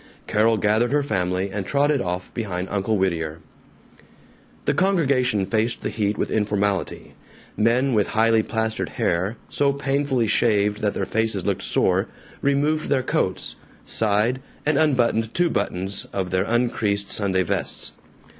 Carol 0.25 0.57
gathered 0.57 0.91
her 0.91 1.03
family 1.03 1.51
and 1.51 1.63
trotted 1.63 2.01
off 2.01 2.33
behind 2.33 2.69
Uncle 2.71 2.97
Whittier. 2.97 3.37
The 4.65 4.73
congregation 4.73 5.45
faced 5.45 5.81
the 5.81 5.91
heat 5.91 6.17
with 6.17 6.31
informality. 6.31 7.13
Men 7.55 7.93
with 7.93 8.07
highly 8.07 8.41
plastered 8.41 8.89
hair, 8.97 9.37
so 9.47 9.71
painfully 9.73 10.25
shaved 10.25 10.81
that 10.81 10.95
their 10.95 11.05
faces 11.05 11.45
looked 11.45 11.61
sore, 11.61 12.07
removed 12.41 12.89
their 12.89 13.03
coats, 13.03 13.57
sighed, 13.85 14.41
and 14.65 14.75
unbuttoned 14.79 15.35
two 15.35 15.51
buttons 15.51 16.07
of 16.11 16.31
their 16.31 16.45
uncreased 16.45 17.11
Sunday 17.11 17.43
vests. 17.43 17.93